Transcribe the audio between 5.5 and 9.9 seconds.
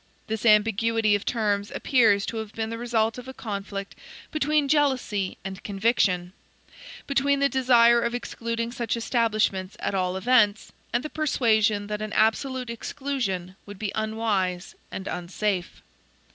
conviction; between the desire of excluding such establishments